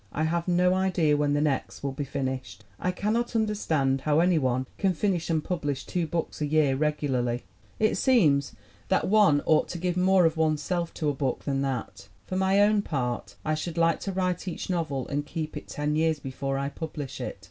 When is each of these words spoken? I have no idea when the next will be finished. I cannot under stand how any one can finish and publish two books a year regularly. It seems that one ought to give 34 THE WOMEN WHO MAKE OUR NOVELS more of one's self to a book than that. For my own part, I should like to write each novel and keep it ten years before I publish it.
I 0.11 0.23
have 0.23 0.47
no 0.47 0.73
idea 0.73 1.15
when 1.15 1.33
the 1.33 1.41
next 1.41 1.83
will 1.83 1.91
be 1.91 2.05
finished. 2.05 2.63
I 2.79 2.89
cannot 2.91 3.35
under 3.35 3.53
stand 3.53 4.01
how 4.01 4.19
any 4.19 4.39
one 4.39 4.65
can 4.79 4.95
finish 4.95 5.29
and 5.29 5.43
publish 5.43 5.85
two 5.85 6.07
books 6.07 6.41
a 6.41 6.47
year 6.47 6.75
regularly. 6.75 7.43
It 7.77 7.93
seems 7.97 8.55
that 8.87 9.07
one 9.09 9.41
ought 9.45 9.67
to 9.67 9.77
give 9.77 9.93
34 9.93 9.93
THE 9.93 10.05
WOMEN 10.07 10.07
WHO 10.07 10.07
MAKE 10.07 10.07
OUR 10.07 10.23
NOVELS 10.23 10.37
more 10.39 10.43
of 10.45 10.49
one's 10.49 10.61
self 10.63 10.93
to 10.95 11.09
a 11.09 11.13
book 11.13 11.43
than 11.43 11.61
that. 11.61 12.07
For 12.25 12.35
my 12.35 12.59
own 12.61 12.81
part, 12.81 13.35
I 13.45 13.53
should 13.53 13.77
like 13.77 13.99
to 13.99 14.11
write 14.11 14.47
each 14.47 14.71
novel 14.71 15.07
and 15.07 15.23
keep 15.23 15.55
it 15.55 15.67
ten 15.67 15.95
years 15.95 16.17
before 16.19 16.57
I 16.57 16.69
publish 16.69 17.21
it. 17.21 17.37